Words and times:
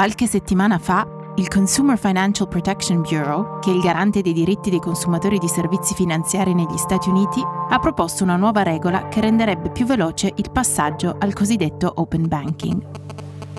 Qualche 0.00 0.26
settimana 0.26 0.78
fa 0.78 1.06
il 1.36 1.48
Consumer 1.48 1.98
Financial 1.98 2.48
Protection 2.48 3.02
Bureau, 3.02 3.58
che 3.58 3.70
è 3.70 3.74
il 3.74 3.82
garante 3.82 4.22
dei 4.22 4.32
diritti 4.32 4.70
dei 4.70 4.78
consumatori 4.78 5.36
di 5.36 5.46
servizi 5.46 5.92
finanziari 5.92 6.54
negli 6.54 6.78
Stati 6.78 7.10
Uniti, 7.10 7.42
ha 7.42 7.78
proposto 7.78 8.24
una 8.24 8.36
nuova 8.36 8.62
regola 8.62 9.08
che 9.08 9.20
renderebbe 9.20 9.68
più 9.68 9.84
veloce 9.84 10.32
il 10.36 10.50
passaggio 10.50 11.16
al 11.18 11.34
cosiddetto 11.34 11.92
open 11.96 12.28
banking. 12.28 12.82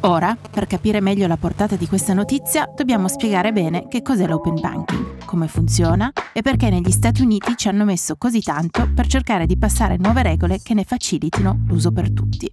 Ora, 0.01 0.35
per 0.49 0.65
capire 0.65 0.99
meglio 0.99 1.27
la 1.27 1.37
portata 1.37 1.75
di 1.75 1.85
questa 1.85 2.15
notizia, 2.15 2.67
dobbiamo 2.75 3.07
spiegare 3.07 3.51
bene 3.51 3.87
che 3.87 4.01
cos'è 4.01 4.25
l'open 4.25 4.59
banking, 4.59 5.23
come 5.25 5.47
funziona 5.47 6.11
e 6.33 6.41
perché 6.41 6.71
negli 6.71 6.89
Stati 6.89 7.21
Uniti 7.21 7.55
ci 7.55 7.67
hanno 7.67 7.85
messo 7.85 8.15
così 8.17 8.41
tanto 8.41 8.89
per 8.91 9.05
cercare 9.05 9.45
di 9.45 9.59
passare 9.59 9.97
nuove 9.99 10.23
regole 10.23 10.59
che 10.63 10.73
ne 10.73 10.85
facilitino 10.85 11.65
l'uso 11.67 11.91
per 11.91 12.11
tutti. 12.11 12.51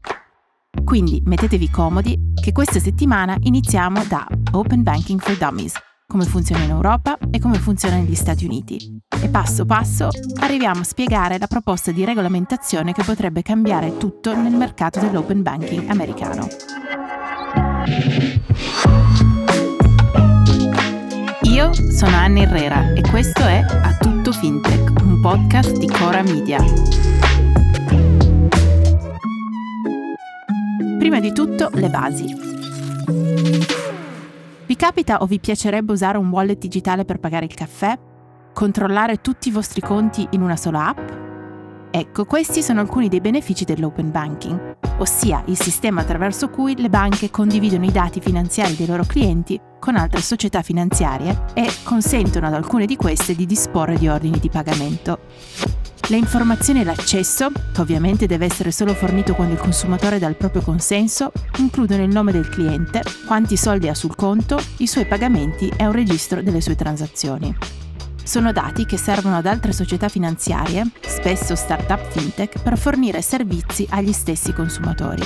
Quindi 0.84 1.22
mettetevi 1.24 1.70
comodi 1.70 2.32
che 2.34 2.52
questa 2.52 2.78
settimana 2.78 3.36
iniziamo 3.40 4.04
da 4.04 4.26
Open 4.52 4.82
Banking 4.82 5.20
for 5.20 5.36
Dummies, 5.36 5.74
come 6.06 6.24
funziona 6.24 6.62
in 6.62 6.70
Europa 6.70 7.18
e 7.30 7.38
come 7.38 7.58
funziona 7.58 7.96
negli 7.96 8.14
Stati 8.14 8.44
Uniti. 8.44 9.00
E 9.20 9.28
passo 9.28 9.64
passo 9.64 10.08
arriviamo 10.40 10.80
a 10.80 10.84
spiegare 10.84 11.38
la 11.38 11.46
proposta 11.46 11.90
di 11.90 12.04
regolamentazione 12.04 12.92
che 12.92 13.02
potrebbe 13.02 13.42
cambiare 13.42 13.96
tutto 13.96 14.34
nel 14.36 14.54
mercato 14.54 15.00
dell'open 15.00 15.42
banking 15.42 15.88
americano. 15.88 16.46
Io 21.42 21.72
sono 21.72 22.16
Anna 22.16 22.40
Herrera 22.40 22.92
e 22.92 23.00
questo 23.02 23.40
è 23.40 23.58
A 23.58 23.96
Tutto 23.96 24.32
Fintech, 24.32 25.00
un 25.02 25.20
podcast 25.20 25.76
di 25.78 25.88
Cora 25.88 26.22
Media. 26.22 26.62
Prima 30.98 31.20
di 31.20 31.32
tutto, 31.32 31.70
le 31.74 31.88
basi. 31.88 32.26
Vi 34.66 34.76
capita 34.76 35.22
o 35.22 35.26
vi 35.26 35.38
piacerebbe 35.38 35.92
usare 35.92 36.18
un 36.18 36.28
wallet 36.28 36.58
digitale 36.58 37.04
per 37.04 37.20
pagare 37.20 37.44
il 37.44 37.54
caffè? 37.54 37.96
Controllare 38.52 39.20
tutti 39.20 39.48
i 39.48 39.52
vostri 39.52 39.80
conti 39.80 40.26
in 40.30 40.42
una 40.42 40.56
sola 40.56 40.88
app? 40.88 41.10
Ecco, 41.92 42.24
questi 42.24 42.62
sono 42.62 42.80
alcuni 42.80 43.08
dei 43.08 43.20
benefici 43.20 43.64
dell'open 43.64 44.10
banking, 44.10 44.76
ossia 44.98 45.42
il 45.46 45.56
sistema 45.56 46.00
attraverso 46.00 46.50
cui 46.50 46.76
le 46.76 46.90
banche 46.90 47.30
condividono 47.30 47.84
i 47.84 47.92
dati 47.92 48.20
finanziari 48.20 48.74
dei 48.74 48.86
loro 48.86 49.04
clienti 49.04 49.58
con 49.78 49.94
altre 49.94 50.20
società 50.20 50.62
finanziarie 50.62 51.44
e 51.54 51.70
consentono 51.84 52.48
ad 52.48 52.54
alcune 52.54 52.86
di 52.86 52.96
queste 52.96 53.36
di 53.36 53.46
disporre 53.46 53.96
di 53.96 54.08
ordini 54.08 54.38
di 54.40 54.50
pagamento. 54.50 55.20
Le 56.10 56.16
informazioni 56.16 56.80
e 56.80 56.84
l'accesso, 56.84 57.50
che 57.50 57.80
ovviamente 57.82 58.24
deve 58.24 58.46
essere 58.46 58.70
solo 58.70 58.94
fornito 58.94 59.34
quando 59.34 59.52
il 59.52 59.60
consumatore 59.60 60.18
dà 60.18 60.26
il 60.26 60.36
proprio 60.36 60.62
consenso, 60.62 61.32
includono 61.58 62.02
il 62.02 62.08
nome 62.08 62.32
del 62.32 62.48
cliente, 62.48 63.02
quanti 63.26 63.58
soldi 63.58 63.88
ha 63.88 63.94
sul 63.94 64.16
conto, 64.16 64.58
i 64.78 64.86
suoi 64.86 65.04
pagamenti 65.04 65.70
e 65.76 65.84
un 65.84 65.92
registro 65.92 66.42
delle 66.42 66.62
sue 66.62 66.76
transazioni. 66.76 67.54
Sono 68.24 68.52
dati 68.52 68.86
che 68.86 68.96
servono 68.96 69.36
ad 69.36 69.44
altre 69.44 69.72
società 69.72 70.08
finanziarie, 70.08 70.90
spesso 71.00 71.54
start-up 71.54 72.10
fintech, 72.10 72.62
per 72.62 72.78
fornire 72.78 73.20
servizi 73.20 73.86
agli 73.90 74.12
stessi 74.12 74.54
consumatori. 74.54 75.22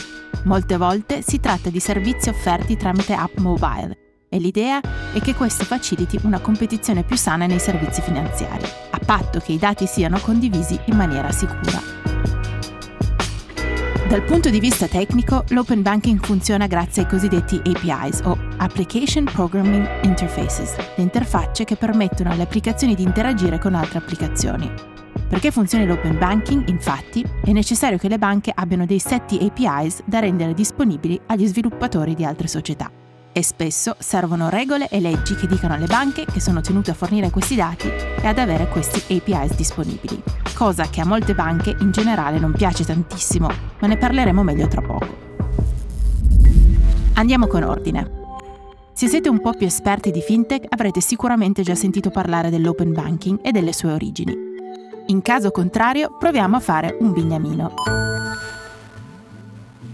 Molte 0.47 0.77
volte 0.77 1.22
si 1.22 1.38
tratta 1.38 1.70
di 1.70 1.78
servizi 1.78 2.28
offerti 2.28 2.77
tramite 2.77 3.14
app 3.14 3.38
mobile 3.38 4.02
e 4.33 4.38
l'idea 4.38 4.80
è 5.12 5.20
che 5.20 5.34
questo 5.34 5.64
faciliti 5.64 6.19
una 6.22 6.41
competizione 6.41 7.02
più 7.02 7.16
sana 7.16 7.44
nei 7.44 7.58
servizi 7.58 8.00
finanziari, 8.00 8.64
a 8.91 8.98
patto 9.05 9.41
che 9.41 9.52
i 9.52 9.58
dati 9.58 9.86
siano 9.86 10.19
condivisi 10.20 10.78
in 10.86 10.97
maniera 10.97 11.30
sicura. 11.30 12.00
Dal 14.08 14.22
punto 14.22 14.48
di 14.48 14.58
vista 14.58 14.86
tecnico, 14.86 15.44
l'open 15.50 15.83
banking 15.83 16.22
funziona 16.22 16.66
grazie 16.66 17.03
ai 17.03 17.09
cosiddetti 17.09 17.60
APIs 17.62 18.22
o 18.25 18.37
Application 18.56 19.25
Programming 19.25 19.87
Interfaces, 20.04 20.76
le 20.76 21.03
interfacce 21.03 21.65
che 21.65 21.76
permettono 21.76 22.31
alle 22.31 22.42
applicazioni 22.42 22.94
di 22.94 23.03
interagire 23.03 23.59
con 23.59 23.75
altre 23.75 23.98
applicazioni. 23.98 24.71
Perché 25.28 25.50
funzioni 25.50 25.87
l'open 25.87 26.19
banking, 26.19 26.69
infatti, 26.69 27.25
è 27.44 27.53
necessario 27.53 27.98
che 27.98 28.09
le 28.09 28.19
banche 28.19 28.53
abbiano 28.54 28.87
dei 28.87 28.98
setti 28.98 29.38
APIs 29.41 30.03
da 30.04 30.21
rendere 30.21 30.54
disponibili 30.54 31.21
agli 31.26 31.47
sviluppatori 31.47 32.15
di 32.15 32.25
altre 32.25 32.48
società 32.48 33.02
e 33.32 33.43
spesso 33.43 33.97
servono 33.98 34.50
regole 34.50 34.88
e 34.88 35.00
leggi 35.00 35.34
che 35.34 35.47
dicano 35.47 35.75
alle 35.75 35.87
banche 35.87 36.26
che 36.26 36.41
sono 36.41 36.60
tenute 36.60 36.91
a 36.91 36.94
fornire 36.94 37.31
questi 37.31 37.56
dati 37.56 37.88
e 37.88 38.26
ad 38.26 38.38
avere 38.38 38.69
questi 38.69 39.15
APIs 39.15 39.56
disponibili, 39.56 40.22
cosa 40.54 40.88
che 40.88 41.00
a 41.00 41.06
molte 41.06 41.34
banche 41.34 41.75
in 41.81 41.91
generale 41.91 42.38
non 42.38 42.53
piace 42.53 42.84
tantissimo, 42.84 43.48
ma 43.81 43.87
ne 43.87 43.97
parleremo 43.97 44.42
meglio 44.42 44.69
tra 44.69 44.82
poco. 44.82 45.31
Andiamo 47.15 47.47
con 47.47 47.62
ordine. 47.62 48.21
Se 48.92 49.09
siete 49.09 49.28
un 49.28 49.41
po' 49.41 49.54
più 49.54 49.66
esperti 49.66 50.10
di 50.10 50.21
fintech 50.21 50.66
avrete 50.69 51.00
sicuramente 51.00 51.62
già 51.62 51.75
sentito 51.75 52.10
parlare 52.10 52.50
dell'open 52.50 52.92
banking 52.92 53.41
e 53.42 53.50
delle 53.50 53.72
sue 53.72 53.92
origini. 53.92 54.37
In 55.06 55.22
caso 55.22 55.50
contrario 55.50 56.16
proviamo 56.19 56.56
a 56.56 56.60
fare 56.60 56.97
un 57.00 57.12
bignamino. 57.12 57.75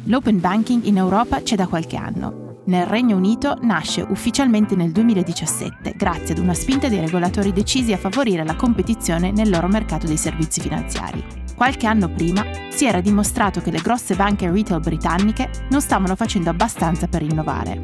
L'open 0.05 0.41
banking 0.41 0.85
in 0.85 0.97
Europa 0.97 1.43
c'è 1.43 1.55
da 1.55 1.67
qualche 1.67 1.97
anno 1.97 2.48
nel 2.69 2.87
Regno 2.87 3.17
Unito 3.17 3.57
nasce 3.63 4.03
ufficialmente 4.03 4.77
nel 4.77 4.93
2017 4.93 5.95
grazie 5.97 6.35
ad 6.35 6.39
una 6.39 6.55
spinta 6.55 6.89
dei 6.89 7.01
regolatori 7.01 7.53
decisi 7.53 7.93
a 7.93 7.99
favorire 7.99 8.45
la 8.45 8.57
competizione 8.57 9.33
nel 9.33 9.49
loro 9.49 9.69
mercato 9.69 10.07
dei 10.07 10.19
servizi 10.19 10.61
finanziari. 10.61 11.25
Qualche 11.57 11.87
anno 11.87 12.09
prima 12.11 12.45
si 12.69 12.87
era 12.87 13.01
dimostrato 13.01 13.61
che 13.61 13.71
le 13.71 13.81
grosse 13.81 14.15
banche 14.15 14.51
retail 14.51 14.81
britanniche 14.81 15.51
non 15.71 15.81
stavano 15.81 16.15
facendo 16.15 16.51
abbastanza 16.51 17.09
per 17.09 17.23
innovare. 17.23 17.81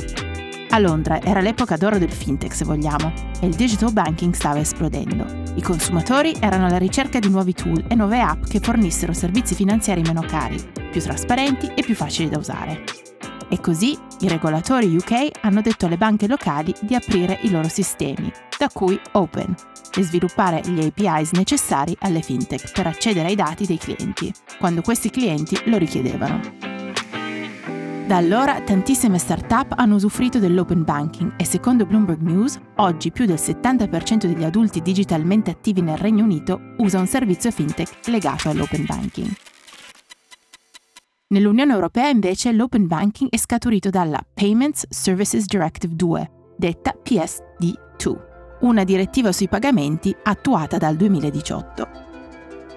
A 0.68 0.78
Londra 0.78 1.20
era 1.22 1.40
l'epoca 1.40 1.76
d'oro 1.76 1.98
del 1.98 2.10
fintech, 2.10 2.54
se 2.54 2.64
vogliamo, 2.64 3.12
e 3.40 3.46
il 3.46 3.54
digital 3.54 3.92
banking 3.92 4.34
stava 4.34 4.58
esplodendo. 4.58 5.24
I 5.54 5.62
consumatori 5.62 6.34
erano 6.40 6.66
alla 6.66 6.78
ricerca 6.78 7.20
di 7.20 7.30
nuovi 7.30 7.54
tool 7.54 7.84
e 7.88 7.94
nuove 7.94 8.20
app 8.20 8.44
che 8.44 8.60
fornissero 8.60 9.12
servizi 9.12 9.54
finanziari 9.54 10.02
meno 10.02 10.22
cari, 10.22 10.60
più 10.90 11.00
trasparenti 11.00 11.70
e 11.74 11.82
più 11.82 11.94
facili 11.94 12.28
da 12.28 12.38
usare. 12.38 13.13
E 13.48 13.60
così 13.60 13.96
i 14.20 14.28
regolatori 14.28 14.94
UK 14.94 15.30
hanno 15.42 15.60
detto 15.60 15.86
alle 15.86 15.96
banche 15.96 16.26
locali 16.26 16.74
di 16.80 16.94
aprire 16.94 17.38
i 17.42 17.50
loro 17.50 17.68
sistemi, 17.68 18.32
da 18.58 18.68
cui 18.68 18.98
Open, 19.12 19.54
e 19.96 20.02
sviluppare 20.02 20.60
gli 20.64 20.80
APIs 20.80 21.32
necessari 21.32 21.96
alle 22.00 22.20
fintech 22.20 22.72
per 22.72 22.86
accedere 22.86 23.28
ai 23.28 23.34
dati 23.34 23.66
dei 23.66 23.78
clienti, 23.78 24.32
quando 24.58 24.82
questi 24.82 25.10
clienti 25.10 25.58
lo 25.66 25.78
richiedevano. 25.78 26.40
Da 28.06 28.16
allora 28.16 28.60
tantissime 28.60 29.16
start-up 29.16 29.72
hanno 29.76 29.94
usufruito 29.94 30.38
dell'open 30.38 30.84
banking 30.84 31.34
e 31.38 31.44
secondo 31.46 31.86
Bloomberg 31.86 32.20
News, 32.20 32.60
oggi 32.76 33.10
più 33.10 33.24
del 33.24 33.38
70% 33.38 34.26
degli 34.26 34.44
adulti 34.44 34.82
digitalmente 34.82 35.50
attivi 35.50 35.80
nel 35.80 35.96
Regno 35.96 36.24
Unito 36.24 36.74
usa 36.78 36.98
un 36.98 37.06
servizio 37.06 37.50
fintech 37.50 38.06
legato 38.08 38.50
all'open 38.50 38.84
banking. 38.84 39.30
Nell'Unione 41.26 41.72
Europea 41.72 42.08
invece 42.08 42.52
l'open 42.52 42.86
banking 42.86 43.30
è 43.30 43.38
scaturito 43.38 43.88
dalla 43.88 44.20
Payments 44.34 44.86
Services 44.90 45.46
Directive 45.46 45.94
2, 45.96 46.30
detta 46.56 46.94
PSD2, 47.02 48.16
una 48.60 48.84
direttiva 48.84 49.32
sui 49.32 49.48
pagamenti 49.48 50.14
attuata 50.22 50.76
dal 50.76 50.96
2018. 50.96 51.88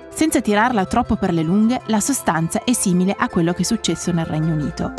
Senza 0.09 0.39
tirarla 0.39 0.85
troppo 0.85 1.17
per 1.17 1.33
le 1.33 1.43
lunghe, 1.43 1.81
la 1.87 1.99
sostanza 1.99 2.63
è 2.63 2.71
simile 2.71 3.13
a 3.15 3.27
quello 3.27 3.51
che 3.51 3.61
è 3.61 3.65
successo 3.65 4.11
nel 4.13 4.25
Regno 4.25 4.53
Unito. 4.53 4.93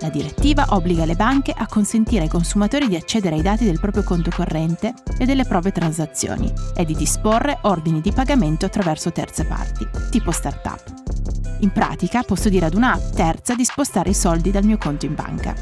La 0.00 0.08
direttiva 0.08 0.66
obbliga 0.70 1.04
le 1.04 1.14
banche 1.14 1.52
a 1.56 1.66
consentire 1.68 2.22
ai 2.22 2.28
consumatori 2.28 2.88
di 2.88 2.96
accedere 2.96 3.36
ai 3.36 3.42
dati 3.42 3.64
del 3.64 3.80
proprio 3.80 4.02
conto 4.02 4.30
corrente 4.34 4.94
e 5.18 5.26
delle 5.26 5.44
proprie 5.44 5.72
transazioni 5.72 6.52
e 6.74 6.84
di 6.84 6.94
disporre 6.94 7.58
ordini 7.62 8.00
di 8.00 8.12
pagamento 8.12 8.66
attraverso 8.66 9.12
terze 9.12 9.44
parti, 9.44 9.86
tipo 10.10 10.32
start-up. 10.32 11.05
In 11.60 11.70
pratica 11.72 12.22
posso 12.22 12.48
dire 12.50 12.66
ad 12.66 12.74
una 12.74 12.98
terza 13.14 13.54
di 13.54 13.64
spostare 13.64 14.10
i 14.10 14.14
soldi 14.14 14.50
dal 14.50 14.64
mio 14.64 14.76
conto 14.76 15.06
in 15.06 15.14
banca. 15.14 15.54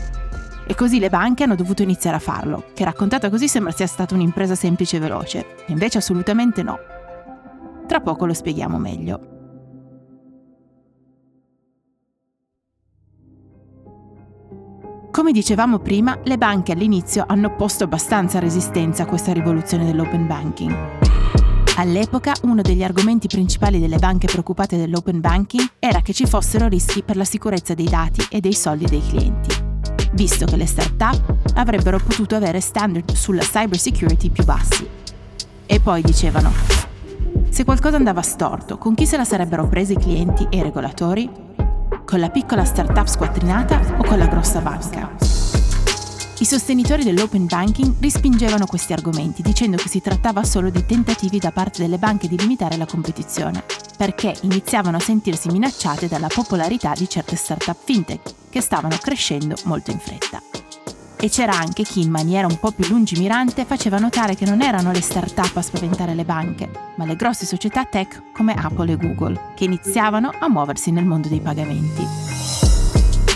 E 0.66 0.74
così 0.74 0.98
le 0.98 1.08
banche 1.08 1.44
hanno 1.44 1.54
dovuto 1.54 1.82
iniziare 1.82 2.16
a 2.16 2.20
farlo, 2.20 2.64
che 2.74 2.84
raccontata 2.84 3.30
così 3.30 3.46
sembra 3.46 3.70
sia 3.70 3.86
stata 3.86 4.14
un'impresa 4.14 4.54
semplice 4.54 4.96
e 4.96 5.00
veloce, 5.00 5.46
invece 5.66 5.98
assolutamente 5.98 6.62
no. 6.62 6.78
Tra 7.86 8.00
poco 8.00 8.26
lo 8.26 8.34
spieghiamo 8.34 8.78
meglio. 8.78 9.32
Come 15.12 15.30
dicevamo 15.30 15.78
prima, 15.78 16.18
le 16.24 16.38
banche 16.38 16.72
all'inizio 16.72 17.24
hanno 17.28 17.54
posto 17.54 17.84
abbastanza 17.84 18.40
resistenza 18.40 19.04
a 19.04 19.06
questa 19.06 19.32
rivoluzione 19.32 19.84
dell'open 19.84 20.26
banking. 20.26 21.13
All'epoca 21.76 22.32
uno 22.42 22.62
degli 22.62 22.84
argomenti 22.84 23.26
principali 23.26 23.80
delle 23.80 23.98
banche 23.98 24.28
preoccupate 24.28 24.76
dell'open 24.76 25.20
banking 25.20 25.70
era 25.80 26.02
che 26.02 26.12
ci 26.12 26.24
fossero 26.24 26.68
rischi 26.68 27.02
per 27.02 27.16
la 27.16 27.24
sicurezza 27.24 27.74
dei 27.74 27.88
dati 27.88 28.24
e 28.30 28.40
dei 28.40 28.52
soldi 28.52 28.84
dei 28.84 29.02
clienti, 29.04 29.50
visto 30.12 30.44
che 30.46 30.54
le 30.54 30.66
start-up 30.66 31.34
avrebbero 31.54 31.98
potuto 31.98 32.36
avere 32.36 32.60
standard 32.60 33.12
sulla 33.14 33.42
cyber 33.42 33.78
security 33.78 34.30
più 34.30 34.44
bassi. 34.44 34.86
E 35.66 35.80
poi 35.80 36.02
dicevano, 36.02 36.52
se 37.48 37.64
qualcosa 37.64 37.96
andava 37.96 38.22
storto, 38.22 38.78
con 38.78 38.94
chi 38.94 39.04
se 39.04 39.16
la 39.16 39.24
sarebbero 39.24 39.66
presi 39.66 39.94
i 39.94 39.98
clienti 39.98 40.46
e 40.50 40.58
i 40.58 40.62
regolatori? 40.62 41.28
Con 42.04 42.20
la 42.20 42.30
piccola 42.30 42.64
start-up 42.64 43.06
squattrinata 43.06 43.96
o 43.98 44.04
con 44.04 44.18
la 44.18 44.26
grossa 44.26 44.60
banca? 44.60 45.43
I 46.40 46.44
sostenitori 46.44 47.04
dell'open 47.04 47.46
banking 47.46 47.94
respingevano 48.00 48.66
questi 48.66 48.92
argomenti 48.92 49.40
dicendo 49.40 49.76
che 49.76 49.88
si 49.88 50.00
trattava 50.00 50.42
solo 50.42 50.68
di 50.68 50.84
tentativi 50.84 51.38
da 51.38 51.52
parte 51.52 51.80
delle 51.80 51.96
banche 51.96 52.26
di 52.26 52.36
limitare 52.36 52.76
la 52.76 52.86
competizione, 52.86 53.62
perché 53.96 54.34
iniziavano 54.40 54.96
a 54.96 55.00
sentirsi 55.00 55.48
minacciate 55.48 56.08
dalla 56.08 56.26
popolarità 56.26 56.92
di 56.94 57.08
certe 57.08 57.36
start-up 57.36 57.78
fintech 57.84 58.34
che 58.50 58.60
stavano 58.60 58.96
crescendo 59.00 59.54
molto 59.64 59.92
in 59.92 60.00
fretta. 60.00 60.42
E 61.16 61.28
c'era 61.30 61.56
anche 61.56 61.84
chi 61.84 62.02
in 62.02 62.10
maniera 62.10 62.48
un 62.48 62.58
po' 62.58 62.72
più 62.72 62.84
lungimirante 62.88 63.64
faceva 63.64 63.98
notare 63.98 64.34
che 64.34 64.44
non 64.44 64.60
erano 64.60 64.90
le 64.90 65.00
start-up 65.00 65.56
a 65.56 65.62
spaventare 65.62 66.14
le 66.14 66.24
banche, 66.24 66.68
ma 66.96 67.06
le 67.06 67.14
grosse 67.14 67.46
società 67.46 67.84
tech 67.84 68.32
come 68.32 68.54
Apple 68.54 68.92
e 68.92 68.96
Google, 68.96 69.52
che 69.54 69.64
iniziavano 69.64 70.32
a 70.36 70.48
muoversi 70.48 70.90
nel 70.90 71.06
mondo 71.06 71.28
dei 71.28 71.40
pagamenti. 71.40 72.63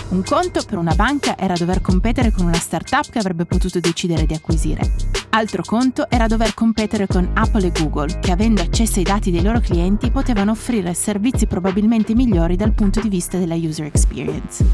Un 0.09 0.23
conto 0.23 0.63
per 0.65 0.79
una 0.79 0.95
banca 0.95 1.37
era 1.37 1.53
dover 1.53 1.81
competere 1.81 2.31
con 2.31 2.47
una 2.47 2.57
startup 2.57 3.11
che 3.11 3.19
avrebbe 3.19 3.45
potuto 3.45 3.79
decidere 3.79 4.25
di 4.25 4.33
acquisire. 4.33 4.91
Altro 5.29 5.61
conto 5.63 6.09
era 6.09 6.25
dover 6.25 6.55
competere 6.55 7.05
con 7.05 7.29
Apple 7.35 7.67
e 7.67 7.71
Google, 7.71 8.17
che 8.19 8.31
avendo 8.31 8.63
accesso 8.63 8.97
ai 8.97 9.03
dati 9.03 9.29
dei 9.29 9.43
loro 9.43 9.59
clienti 9.59 10.09
potevano 10.09 10.51
offrire 10.51 10.95
servizi 10.95 11.45
probabilmente 11.45 12.15
migliori 12.15 12.55
dal 12.55 12.73
punto 12.73 12.99
di 13.01 13.07
vista 13.07 13.37
della 13.37 13.53
user 13.53 13.85
experience. 13.85 14.65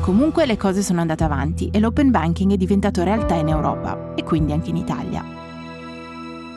Comunque 0.00 0.44
le 0.44 0.56
cose 0.56 0.82
sono 0.82 1.00
andate 1.00 1.22
avanti 1.22 1.70
e 1.70 1.78
l'open 1.78 2.10
banking 2.10 2.50
è 2.52 2.56
diventato 2.56 3.04
realtà 3.04 3.36
in 3.36 3.46
Europa 3.46 4.14
e 4.16 4.24
quindi 4.24 4.50
anche 4.50 4.70
in 4.70 4.76
Italia. 4.76 5.24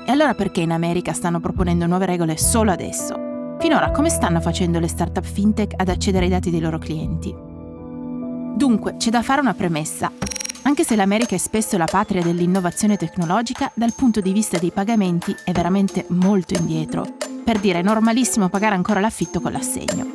E 0.08 0.12
allora 0.12 0.34
perché 0.34 0.62
in 0.62 0.72
America 0.72 1.14
stanno 1.14 1.40
proponendo 1.40 1.86
nuove 1.86 2.08
regole 2.08 2.36
solo 2.36 2.72
adesso? 2.72 3.30
Finora 3.62 3.92
come 3.92 4.10
stanno 4.10 4.42
facendo 4.42 4.80
le 4.80 4.88
startup 4.88 5.24
fintech 5.24 5.74
ad 5.78 5.88
accedere 5.88 6.26
ai 6.26 6.32
dati 6.32 6.50
dei 6.50 6.60
loro 6.60 6.80
clienti? 6.80 7.32
Dunque, 7.32 8.96
c'è 8.98 9.12
da 9.12 9.22
fare 9.22 9.40
una 9.40 9.54
premessa. 9.54 10.12
Anche 10.64 10.84
se 10.84 10.96
l'America 10.96 11.36
è 11.36 11.38
spesso 11.38 11.78
la 11.78 11.86
patria 11.86 12.24
dell'innovazione 12.24 12.98
tecnologica, 12.98 13.72
dal 13.76 13.94
punto 13.96 14.20
di 14.20 14.34
vista 14.34 14.58
dei 14.58 14.72
pagamenti 14.72 15.36
è 15.46 15.52
veramente 15.52 16.06
molto 16.08 16.56
indietro. 16.56 17.06
Per 17.46 17.60
dire, 17.60 17.80
è 17.80 17.84
normalissimo 17.84 18.50
pagare 18.50 18.74
ancora 18.74 19.00
l'affitto 19.00 19.40
con 19.40 19.52
l'assegno. 19.52 20.08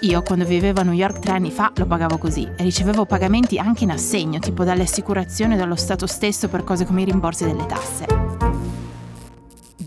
Io, 0.00 0.22
quando 0.22 0.44
vivevo 0.44 0.80
a 0.80 0.82
New 0.82 0.92
York 0.92 1.20
tre 1.20 1.34
anni 1.34 1.52
fa, 1.52 1.70
lo 1.76 1.86
pagavo 1.86 2.18
così 2.18 2.42
e 2.42 2.64
ricevevo 2.64 3.06
pagamenti 3.06 3.58
anche 3.58 3.84
in 3.84 3.92
assegno, 3.92 4.40
tipo 4.40 4.64
dalle 4.64 4.82
assicurazioni 4.82 5.54
o 5.54 5.56
dallo 5.56 5.76
Stato 5.76 6.08
stesso 6.08 6.48
per 6.48 6.64
cose 6.64 6.84
come 6.84 7.02
i 7.02 7.04
rimborsi 7.04 7.44
delle 7.44 7.64
tasse. 7.64 8.21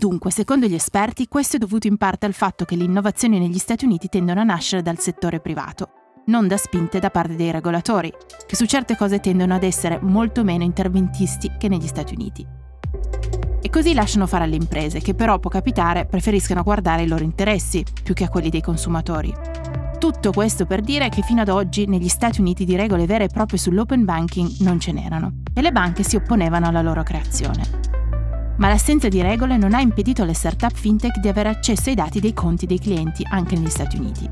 Dunque, 0.08 0.30
secondo 0.30 0.68
gli 0.68 0.74
esperti, 0.74 1.26
questo 1.26 1.56
è 1.56 1.58
dovuto 1.58 1.88
in 1.88 1.96
parte 1.96 2.26
al 2.26 2.32
fatto 2.32 2.64
che 2.64 2.76
le 2.76 2.84
innovazioni 2.84 3.40
negli 3.40 3.58
Stati 3.58 3.86
Uniti 3.86 4.08
tendono 4.08 4.38
a 4.38 4.44
nascere 4.44 4.80
dal 4.80 5.00
settore 5.00 5.40
privato, 5.40 5.88
non 6.26 6.46
da 6.46 6.56
spinte 6.56 7.00
da 7.00 7.10
parte 7.10 7.34
dei 7.34 7.50
regolatori, 7.50 8.12
che 8.46 8.54
su 8.54 8.66
certe 8.66 8.96
cose 8.96 9.18
tendono 9.18 9.54
ad 9.54 9.64
essere 9.64 9.98
molto 10.00 10.44
meno 10.44 10.62
interventisti 10.62 11.50
che 11.58 11.66
negli 11.66 11.88
Stati 11.88 12.14
Uniti. 12.14 12.46
E 13.60 13.68
così 13.68 13.94
lasciano 13.94 14.28
fare 14.28 14.44
alle 14.44 14.54
imprese, 14.54 15.00
che 15.00 15.14
però 15.14 15.40
può 15.40 15.50
capitare 15.50 16.06
preferiscono 16.06 16.62
guardare 16.62 17.02
i 17.02 17.08
loro 17.08 17.24
interessi 17.24 17.84
più 18.04 18.14
che 18.14 18.22
a 18.22 18.28
quelli 18.28 18.48
dei 18.48 18.62
consumatori. 18.62 19.34
Tutto 19.98 20.30
questo 20.30 20.66
per 20.66 20.82
dire 20.82 21.08
che 21.08 21.22
fino 21.22 21.40
ad 21.40 21.48
oggi 21.48 21.86
negli 21.86 22.06
Stati 22.06 22.40
Uniti 22.40 22.64
di 22.64 22.76
regole 22.76 23.06
vere 23.06 23.24
e 23.24 23.28
proprie 23.28 23.58
sull'open 23.58 24.04
banking 24.04 24.58
non 24.60 24.78
ce 24.78 24.92
n'erano 24.92 25.42
e 25.52 25.60
le 25.62 25.72
banche 25.72 26.04
si 26.04 26.14
opponevano 26.14 26.68
alla 26.68 26.82
loro 26.82 27.02
creazione 27.02 27.85
ma 28.56 28.68
l'assenza 28.68 29.08
di 29.08 29.20
regole 29.22 29.56
non 29.56 29.74
ha 29.74 29.80
impedito 29.80 30.22
alle 30.22 30.34
startup 30.34 30.72
fintech 30.72 31.18
di 31.18 31.28
avere 31.28 31.48
accesso 31.48 31.88
ai 31.88 31.94
dati 31.94 32.20
dei 32.20 32.32
conti 32.32 32.66
dei 32.66 32.78
clienti 32.78 33.26
anche 33.28 33.56
negli 33.56 33.70
Stati 33.70 33.96
Uniti. 33.96 34.28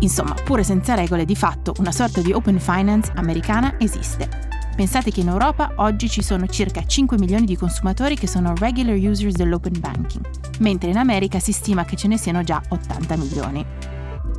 Insomma, 0.00 0.34
pure 0.44 0.62
senza 0.62 0.94
regole, 0.94 1.24
di 1.24 1.36
fatto 1.36 1.74
una 1.78 1.92
sorta 1.92 2.20
di 2.20 2.32
open 2.32 2.58
finance 2.58 3.12
americana 3.14 3.74
esiste. 3.78 4.28
Pensate 4.74 5.10
che 5.10 5.20
in 5.20 5.28
Europa 5.28 5.72
oggi 5.76 6.08
ci 6.08 6.22
sono 6.22 6.46
circa 6.46 6.82
5 6.86 7.18
milioni 7.18 7.44
di 7.44 7.56
consumatori 7.56 8.16
che 8.16 8.26
sono 8.26 8.54
regular 8.56 8.96
users 8.96 9.34
dell'open 9.34 9.78
banking, 9.78 10.24
mentre 10.60 10.88
in 10.88 10.96
America 10.96 11.38
si 11.38 11.52
stima 11.52 11.84
che 11.84 11.96
ce 11.96 12.08
ne 12.08 12.16
siano 12.16 12.42
già 12.42 12.62
80 12.66 13.16
milioni. 13.16 13.66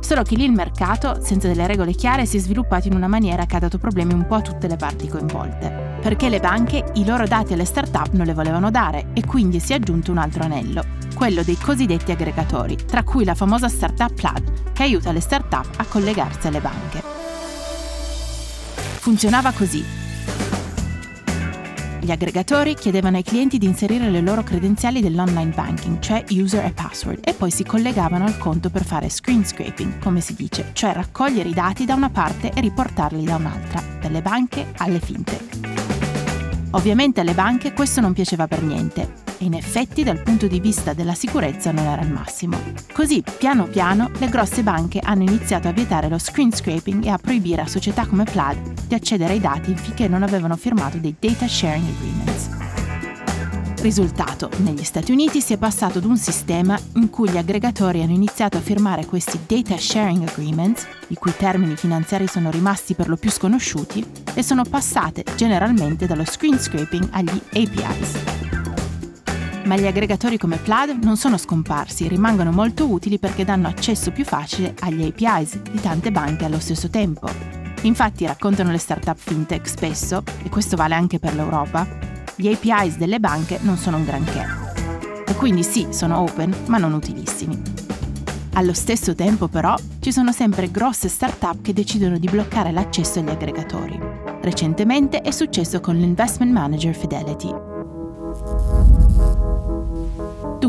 Solo 0.02 0.24
che 0.24 0.34
lì 0.34 0.44
il 0.44 0.52
mercato, 0.52 1.20
senza 1.22 1.46
delle 1.46 1.66
regole 1.66 1.92
chiare, 1.92 2.26
si 2.26 2.36
è 2.36 2.40
sviluppato 2.40 2.88
in 2.88 2.94
una 2.94 3.06
maniera 3.06 3.46
che 3.46 3.56
ha 3.56 3.60
dato 3.60 3.78
problemi 3.78 4.12
un 4.12 4.26
po' 4.26 4.34
a 4.34 4.40
tutte 4.40 4.66
le 4.66 4.76
parti 4.76 5.06
coinvolte. 5.06 5.98
Perché 6.02 6.28
le 6.28 6.40
banche 6.40 6.84
i 6.94 7.06
loro 7.06 7.26
dati 7.26 7.52
alle 7.52 7.64
start-up 7.64 8.10
non 8.12 8.26
le 8.26 8.34
volevano 8.34 8.70
dare 8.70 9.10
e 9.14 9.24
quindi 9.24 9.60
si 9.60 9.72
è 9.72 9.76
aggiunto 9.76 10.10
un 10.10 10.18
altro 10.18 10.42
anello, 10.42 10.84
quello 11.14 11.44
dei 11.44 11.56
cosiddetti 11.56 12.10
aggregatori, 12.10 12.76
tra 12.84 13.04
cui 13.04 13.24
la 13.24 13.36
famosa 13.36 13.68
startup 13.68 14.12
Plaid, 14.12 14.72
che 14.72 14.82
aiuta 14.82 15.12
le 15.12 15.20
start-up 15.20 15.68
a 15.76 15.84
collegarsi 15.84 16.48
alle 16.48 16.60
banche. 16.60 17.00
Funzionava 18.98 19.52
così. 19.52 20.01
Gli 22.04 22.10
aggregatori 22.10 22.74
chiedevano 22.74 23.16
ai 23.16 23.22
clienti 23.22 23.58
di 23.58 23.66
inserire 23.66 24.10
le 24.10 24.20
loro 24.20 24.42
credenziali 24.42 25.00
dell'online 25.00 25.52
banking, 25.54 26.00
cioè 26.00 26.24
user 26.30 26.64
e 26.64 26.72
password, 26.72 27.20
e 27.22 27.32
poi 27.32 27.52
si 27.52 27.62
collegavano 27.62 28.24
al 28.24 28.38
conto 28.38 28.70
per 28.70 28.84
fare 28.84 29.08
screen 29.08 29.46
scraping, 29.46 30.00
come 30.00 30.20
si 30.20 30.34
dice, 30.34 30.70
cioè 30.72 30.94
raccogliere 30.94 31.48
i 31.48 31.54
dati 31.54 31.84
da 31.84 31.94
una 31.94 32.10
parte 32.10 32.50
e 32.52 32.60
riportarli 32.60 33.22
da 33.22 33.36
un'altra, 33.36 33.80
dalle 34.00 34.20
banche 34.20 34.72
alle 34.78 34.98
fintech. 34.98 36.70
Ovviamente 36.72 37.20
alle 37.20 37.34
banche 37.34 37.72
questo 37.72 38.00
non 38.00 38.14
piaceva 38.14 38.48
per 38.48 38.62
niente 38.62 39.31
e 39.42 39.46
in 39.46 39.54
effetti 39.54 40.04
dal 40.04 40.22
punto 40.22 40.46
di 40.46 40.60
vista 40.60 40.92
della 40.92 41.14
sicurezza 41.14 41.72
non 41.72 41.84
era 41.84 42.02
il 42.02 42.12
massimo. 42.12 42.56
Così, 42.92 43.24
piano 43.38 43.64
piano, 43.66 44.08
le 44.18 44.28
grosse 44.28 44.62
banche 44.62 45.00
hanno 45.02 45.22
iniziato 45.22 45.66
a 45.66 45.72
vietare 45.72 46.08
lo 46.08 46.18
screen 46.18 46.52
scraping 46.52 47.04
e 47.04 47.08
a 47.08 47.18
proibire 47.18 47.62
a 47.62 47.66
società 47.66 48.06
come 48.06 48.22
Plaid 48.22 48.86
di 48.86 48.94
accedere 48.94 49.32
ai 49.32 49.40
dati 49.40 49.74
finché 49.74 50.06
non 50.06 50.22
avevano 50.22 50.54
firmato 50.54 50.98
dei 50.98 51.16
data 51.18 51.48
sharing 51.48 51.88
agreements. 51.88 52.50
Risultato, 53.82 54.48
negli 54.58 54.84
Stati 54.84 55.10
Uniti 55.10 55.40
si 55.40 55.54
è 55.54 55.56
passato 55.56 55.98
ad 55.98 56.04
un 56.04 56.16
sistema 56.16 56.78
in 56.94 57.10
cui 57.10 57.28
gli 57.28 57.36
aggregatori 57.36 58.00
hanno 58.00 58.12
iniziato 58.12 58.58
a 58.58 58.60
firmare 58.60 59.06
questi 59.06 59.40
data 59.44 59.76
sharing 59.76 60.28
agreements, 60.28 60.86
i 61.08 61.16
cui 61.16 61.34
termini 61.36 61.74
finanziari 61.74 62.28
sono 62.28 62.48
rimasti 62.52 62.94
per 62.94 63.08
lo 63.08 63.16
più 63.16 63.30
sconosciuti, 63.30 64.06
e 64.34 64.42
sono 64.44 64.62
passate 64.62 65.24
generalmente 65.34 66.06
dallo 66.06 66.24
screen 66.24 66.60
scraping 66.60 67.08
agli 67.10 67.40
APIs. 67.54 68.31
Ma 69.64 69.76
gli 69.76 69.86
aggregatori 69.86 70.38
come 70.38 70.56
Plaid 70.56 71.02
non 71.04 71.16
sono 71.16 71.36
scomparsi, 71.36 72.08
rimangono 72.08 72.50
molto 72.50 72.90
utili 72.90 73.18
perché 73.18 73.44
danno 73.44 73.68
accesso 73.68 74.10
più 74.10 74.24
facile 74.24 74.74
agli 74.80 75.04
APIs 75.04 75.60
di 75.62 75.80
tante 75.80 76.10
banche 76.10 76.44
allo 76.44 76.58
stesso 76.58 76.90
tempo. 76.90 77.28
Infatti 77.82 78.26
raccontano 78.26 78.70
le 78.70 78.78
startup 78.78 79.16
fintech 79.16 79.68
spesso, 79.68 80.24
e 80.42 80.48
questo 80.48 80.76
vale 80.76 80.94
anche 80.94 81.18
per 81.18 81.34
l'Europa, 81.34 81.86
gli 82.34 82.48
APIs 82.48 82.96
delle 82.96 83.20
banche 83.20 83.58
non 83.62 83.76
sono 83.76 83.98
un 83.98 84.04
granché. 84.04 84.44
E 85.26 85.34
quindi 85.36 85.62
sì, 85.62 85.86
sono 85.90 86.18
open, 86.18 86.52
ma 86.66 86.78
non 86.78 86.92
utilissimi. 86.92 87.60
Allo 88.54 88.74
stesso 88.74 89.14
tempo 89.14 89.48
però 89.48 89.74
ci 90.00 90.12
sono 90.12 90.32
sempre 90.32 90.70
grosse 90.70 91.08
start-up 91.08 91.62
che 91.62 91.72
decidono 91.72 92.18
di 92.18 92.28
bloccare 92.28 92.72
l'accesso 92.72 93.20
agli 93.20 93.30
aggregatori. 93.30 93.98
Recentemente 94.42 95.20
è 95.20 95.30
successo 95.30 95.80
con 95.80 95.96
l'investment 95.96 96.52
manager 96.52 96.94
Fidelity. 96.94 97.71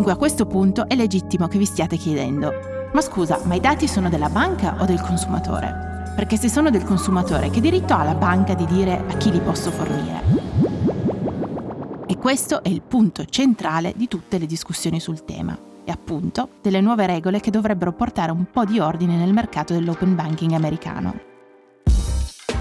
Dunque 0.03 0.19
a 0.22 0.27
questo 0.27 0.45
punto 0.45 0.86
è 0.89 0.95
legittimo 0.95 1.48
che 1.48 1.57
vi 1.57 1.63
stiate 1.63 1.95
chiedendo, 1.95 2.51
ma 2.91 3.00
scusa, 3.00 3.39
ma 3.45 3.53
i 3.53 3.62
dati 3.62 3.88
sono 3.88 4.10
della 4.10 4.27
banca 4.27 4.75
o 4.81 4.86
del 4.86 5.00
consumatore? 5.00 6.12
Perché 6.13 6.36
se 6.36 6.50
sono 6.50 6.69
del 6.69 6.83
consumatore, 6.83 7.50
che 7.50 7.62
diritto 7.62 7.93
ha 7.93 8.03
la 8.03 8.13
banca 8.13 8.53
di 8.53 8.65
dire 8.65 9.01
a 9.07 9.15
chi 9.15 9.31
li 9.31 9.39
posso 9.39 9.72
fornire? 9.72 10.22
E 12.05 12.17
questo 12.17 12.62
è 12.62 12.67
il 12.67 12.81
punto 12.81 13.24
centrale 13.24 13.93
di 13.95 14.10
tutte 14.10 14.38
le 14.38 14.45
discussioni 14.45 15.00
sul 15.00 15.24
tema 15.24 15.57
e 15.86 15.89
appunto 15.89 16.50
delle 16.62 16.81
nuove 16.81 17.05
regole 17.05 17.39
che 17.39 17.50
dovrebbero 17.50 17.93
portare 17.93 18.33
un 18.33 18.48
po' 18.51 18.65
di 18.65 18.79
ordine 18.79 19.15
nel 19.15 19.31
mercato 19.31 19.72
dell'open 19.72 20.15
banking 20.15 20.51
americano. 20.51 21.17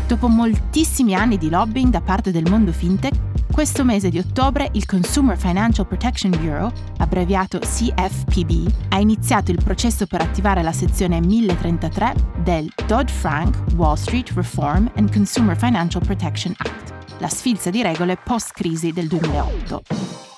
Dopo 0.06 0.28
moltissimi 0.28 1.16
anni 1.16 1.38
di 1.38 1.50
lobbying 1.50 1.90
da 1.90 2.02
parte 2.02 2.30
del 2.30 2.48
mondo 2.48 2.70
fintech, 2.70 3.41
questo 3.52 3.84
mese 3.84 4.08
di 4.08 4.18
ottobre 4.18 4.68
il 4.72 4.86
Consumer 4.86 5.36
Financial 5.36 5.86
Protection 5.86 6.30
Bureau, 6.30 6.72
abbreviato 6.98 7.58
CFPB, 7.58 8.72
ha 8.88 8.98
iniziato 8.98 9.50
il 9.50 9.62
processo 9.62 10.06
per 10.06 10.22
attivare 10.22 10.62
la 10.62 10.72
sezione 10.72 11.20
1033 11.20 12.14
del 12.42 12.68
Dodd-Frank 12.86 13.74
Wall 13.76 13.94
Street 13.94 14.30
Reform 14.30 14.90
and 14.96 15.12
Consumer 15.12 15.56
Financial 15.56 16.02
Protection 16.04 16.54
Act 16.56 16.92
la 17.22 17.28
sfilza 17.28 17.70
di 17.70 17.82
regole 17.82 18.16
post-crisi 18.16 18.90
del 18.90 19.06
2008. 19.06 19.82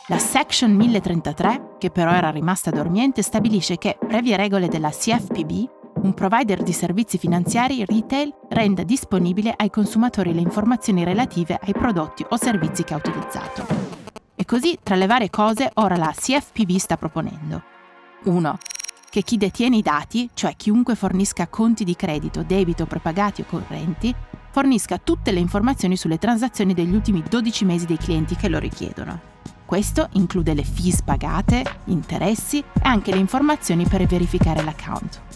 La 0.09 0.19
Section 0.19 0.73
1033, 0.73 1.77
che 1.79 1.91
però 1.91 2.13
era 2.13 2.29
rimasta 2.29 2.71
dormiente, 2.71 3.23
stabilisce 3.23 3.79
che, 3.79 3.97
previe 4.07 4.37
regole 4.37 4.69
della 4.69 4.91
CFPB, 4.91 5.84
un 6.05 6.13
provider 6.13 6.63
di 6.63 6.73
servizi 6.73 7.17
finanziari 7.17 7.85
retail 7.85 8.33
renda 8.51 8.83
disponibile 8.83 9.55
ai 9.57 9.71
consumatori 9.71 10.35
le 10.35 10.41
informazioni 10.43 11.03
relative 11.03 11.59
ai 11.61 11.73
prodotti 11.73 12.25
o 12.29 12.37
servizi 12.37 12.85
che 12.85 12.93
ha 12.93 12.99
utilizzato. 12.99 13.67
E 14.35 14.45
così, 14.45 14.79
tra 14.83 14.97
le 14.97 15.07
varie 15.07 15.31
cose, 15.31 15.71
ora 15.75 15.97
la 15.97 16.13
CFPB 16.15 16.77
sta 16.77 16.99
proponendo 16.99 17.63
1. 18.25 18.59
Che 19.09 19.23
chi 19.23 19.39
detiene 19.39 19.77
i 19.77 19.83
dati, 19.83 20.29
cioè 20.35 20.55
chiunque 20.57 20.95
fornisca 20.95 21.47
conti 21.49 21.85
di 21.85 21.97
credito, 21.97 22.43
debito, 22.43 22.85
prepagati 22.85 23.41
o 23.41 23.47
correnti, 23.49 24.15
fornisca 24.51 24.99
tutte 24.99 25.33
le 25.33 25.41
informazioni 25.41 25.97
sulle 25.97 26.19
transazioni 26.19 26.75
degli 26.75 26.95
ultimi 26.95 27.23
12 27.27 27.65
mesi 27.65 27.87
dei 27.87 27.97
clienti 27.97 28.37
che 28.37 28.49
lo 28.49 28.59
richiedono. 28.59 29.33
Questo 29.65 30.09
include 30.13 30.53
le 30.53 30.65
fees 30.65 31.01
pagate, 31.01 31.65
interessi 31.87 32.59
e 32.59 32.65
anche 32.83 33.11
le 33.13 33.19
informazioni 33.19 33.87
per 33.87 34.05
verificare 34.05 34.63
l'account. 34.63 35.34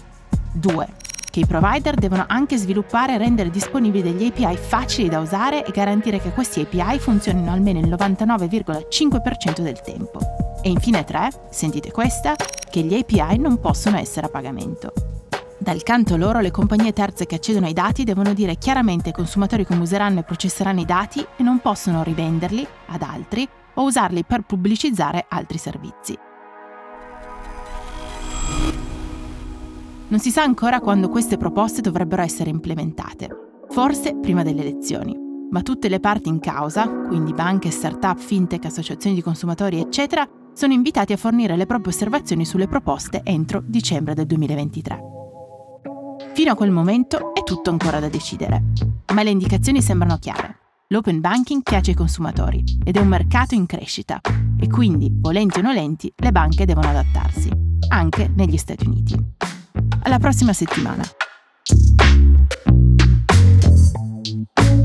2. 0.53 0.89
Che 1.31 1.41
i 1.41 1.47
provider 1.47 1.95
devono 1.95 2.25
anche 2.27 2.57
sviluppare 2.57 3.15
e 3.15 3.19
rendere 3.19 3.51
disponibili 3.51 4.03
degli 4.03 4.27
API 4.27 4.57
facili 4.57 5.09
da 5.09 5.21
usare 5.21 5.65
e 5.65 5.71
garantire 5.71 6.21
che 6.21 6.31
questi 6.31 6.61
API 6.61 6.99
funzionino 6.99 7.53
almeno 7.53 7.79
il 7.79 7.89
99,5% 7.89 9.61
del 9.61 9.81
tempo. 9.81 10.21
E 10.63 10.71
infine 10.71 11.05
3, 11.05 11.29
sentite 11.51 11.91
questa, 11.91 12.35
che 12.71 12.81
gli 12.81 12.95
API 12.95 13.39
non 13.39 13.61
possono 13.61 13.99
essere 13.99 14.27
a 14.27 14.31
pagamento. 14.31 14.93
Dal 15.59 15.83
canto 15.83 16.17
loro 16.17 16.41
le 16.41 16.51
compagnie 16.51 16.93
terze 16.93 17.27
che 17.27 17.35
accedono 17.35 17.67
ai 17.67 17.73
dati 17.73 18.05
devono 18.05 18.33
dire 18.33 18.57
chiaramente 18.57 19.09
ai 19.09 19.15
consumatori 19.15 19.67
come 19.67 19.83
useranno 19.83 20.21
e 20.21 20.23
processeranno 20.23 20.81
i 20.81 20.85
dati 20.85 21.21
e 21.21 21.43
non 21.43 21.59
possono 21.59 22.03
rivenderli 22.03 22.67
ad 22.87 23.03
altri 23.03 23.47
o 23.75 23.83
usarli 23.83 24.25
per 24.25 24.43
pubblicizzare 24.43 25.27
altri 25.29 25.59
servizi. 25.59 26.28
Non 30.11 30.21
si 30.21 30.31
sa 30.31 30.43
ancora 30.43 30.81
quando 30.81 31.11
queste 31.11 31.37
proposte 31.37 31.83
dovrebbero 31.83 32.23
essere 32.23 32.49
implementate, 32.49 33.29
forse 33.69 34.17
prima 34.17 34.43
delle 34.43 34.63
elezioni, 34.63 35.15
ma 35.51 35.61
tutte 35.61 35.91
le 35.91 36.01
parti 36.01 36.31
in 36.31 36.41
causa, 36.41 36.89
quindi 36.89 37.35
banche, 37.35 37.71
start-up, 37.71 38.19
fintech, 38.19 38.65
associazioni 38.65 39.15
di 39.15 39.21
consumatori, 39.21 39.79
eccetera, 39.79 40.27
sono 40.55 40.73
invitati 40.73 41.13
a 41.13 41.19
fornire 41.19 41.57
le 41.57 41.67
proprie 41.67 41.93
osservazioni 41.93 42.47
sulle 42.47 42.69
proposte 42.69 43.21
entro 43.23 43.63
dicembre 43.63 44.15
del 44.15 44.25
2023. 44.25 45.03
Fino 46.33 46.53
a 46.53 46.55
quel 46.55 46.71
momento 46.71 47.35
è 47.35 47.43
tutto 47.43 47.69
ancora 47.69 48.01
da 48.01 48.09
decidere, 48.09 48.65
ma 49.13 49.23
le 49.23 49.31
indicazioni 49.31 49.83
sembrano 49.83 50.17
chiare. 50.17 50.57
L'open 50.89 51.21
banking 51.21 51.61
piace 51.63 51.91
ai 51.91 51.97
consumatori 51.97 52.65
ed 52.83 52.97
è 52.97 53.01
un 53.01 53.09
mercato 53.09 53.55
in 53.55 53.67
crescita 53.67 54.23
e 54.59 54.69
quindi, 54.69 55.13
volenti 55.13 55.59
o 55.59 55.63
nolenti, 55.63 56.11
le 56.17 56.33
banche 56.33 56.65
devono 56.65 56.89
adattarsi, 56.89 57.51
anche 57.91 58.33
negli 58.35 58.57
Stati 58.57 58.87
Uniti. 58.87 59.37
Alla 60.03 60.19
prossima 60.19 60.53
settimana! 60.53 61.03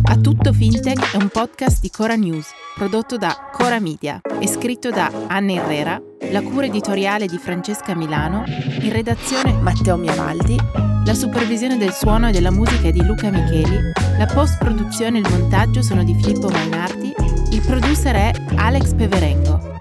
A 0.05 0.17
Tutto 0.17 0.53
Fintech 0.53 1.13
è 1.13 1.17
un 1.17 1.29
podcast 1.29 1.81
di 1.81 1.89
Cora 1.89 2.15
News, 2.15 2.47
prodotto 2.75 3.17
da 3.17 3.49
Cora 3.51 3.79
Media 3.79 4.21
e 4.39 4.47
scritto 4.47 4.89
da 4.89 5.11
Anna 5.27 5.53
Herrera, 5.53 6.01
la 6.31 6.41
cura 6.41 6.65
editoriale 6.65 7.27
di 7.27 7.37
Francesca 7.37 7.95
Milano, 7.95 8.43
in 8.81 8.91
redazione 8.91 9.53
Matteo 9.53 9.97
Miavaldi, 9.97 10.57
la 11.05 11.13
supervisione 11.13 11.77
del 11.77 11.93
suono 11.93 12.29
e 12.29 12.31
della 12.31 12.51
musica 12.51 12.87
è 12.87 12.91
di 12.91 13.03
Luca 13.03 13.29
Micheli, 13.29 13.91
la 14.17 14.25
post-produzione 14.25 15.17
e 15.17 15.21
il 15.21 15.29
montaggio 15.29 15.81
sono 15.81 16.03
di 16.03 16.15
Filippo 16.15 16.49
Mainardi, 16.49 17.13
il 17.51 17.61
producer 17.61 18.15
è 18.15 18.31
Alex 18.55 18.93
Peverengo. 18.93 19.71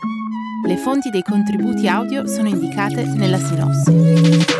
Le 0.64 0.76
fonti 0.76 1.10
dei 1.10 1.22
contributi 1.22 1.88
audio 1.88 2.26
sono 2.26 2.48
indicate 2.48 3.04
nella 3.04 3.38
sinossi. 3.38 4.51